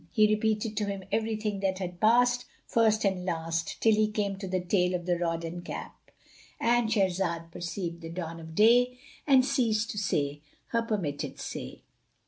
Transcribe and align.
He 0.09 0.25
repeated 0.27 0.75
to 0.77 0.85
him 0.85 1.03
every 1.11 1.35
thing 1.35 1.59
that 1.59 1.77
had 1.77 1.99
passed, 1.99 2.45
first 2.65 3.05
and 3.05 3.23
last, 3.23 3.79
till 3.81 3.93
he 3.93 4.09
came 4.09 4.35
to 4.37 4.47
the 4.47 4.59
tale 4.59 4.95
of 4.95 5.05
the 5.05 5.19
rod 5.19 5.43
and 5.43 5.63
cap,—And 5.63 6.89
Shahrazad 6.89 7.51
perceived 7.51 8.01
the 8.01 8.09
dawn 8.09 8.39
of 8.39 8.55
day 8.55 8.97
and 9.27 9.45
ceased 9.45 9.91
to 9.91 9.99
say 9.99 10.41
her 10.69 10.81
permitted 10.81 11.37
say. 11.39 11.83